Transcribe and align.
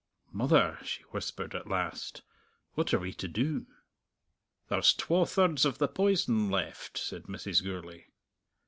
"Mother," 0.31 0.79
she 0.83 1.03
whispered 1.11 1.53
at 1.53 1.67
last, 1.67 2.23
"what 2.73 2.91
are 2.91 2.97
we 2.97 3.13
to 3.13 3.27
do?" 3.27 3.67
"There's 4.67 4.95
twa 4.95 5.27
thirds 5.27 5.63
of 5.63 5.77
the 5.77 5.87
poison 5.87 6.49
left," 6.49 6.97
said 6.97 7.25
Mrs. 7.25 7.63
Gourlay. 7.63 8.05